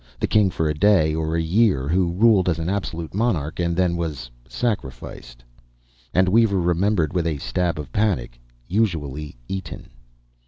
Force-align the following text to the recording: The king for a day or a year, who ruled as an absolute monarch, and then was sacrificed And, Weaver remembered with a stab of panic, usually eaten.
The 0.19 0.25
king 0.25 0.49
for 0.49 0.67
a 0.67 0.73
day 0.73 1.13
or 1.13 1.35
a 1.35 1.41
year, 1.43 1.87
who 1.87 2.11
ruled 2.13 2.49
as 2.49 2.57
an 2.57 2.69
absolute 2.69 3.13
monarch, 3.13 3.59
and 3.59 3.75
then 3.77 3.95
was 3.95 4.31
sacrificed 4.49 5.43
And, 6.11 6.27
Weaver 6.27 6.59
remembered 6.59 7.13
with 7.13 7.27
a 7.27 7.37
stab 7.37 7.77
of 7.77 7.91
panic, 7.93 8.41
usually 8.67 9.37
eaten. 9.47 9.91